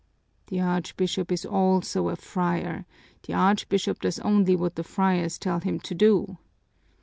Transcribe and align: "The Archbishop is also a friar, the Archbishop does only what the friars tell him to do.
"The 0.47 0.59
Archbishop 0.59 1.31
is 1.31 1.45
also 1.45 2.09
a 2.09 2.15
friar, 2.15 2.87
the 3.27 3.33
Archbishop 3.35 3.99
does 4.01 4.17
only 4.21 4.55
what 4.55 4.73
the 4.73 4.83
friars 4.83 5.37
tell 5.37 5.59
him 5.59 5.79
to 5.81 5.93
do. 5.93 6.37